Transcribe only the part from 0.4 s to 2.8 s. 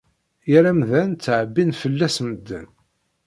Yir amdan, ttɛebbin fell-as medden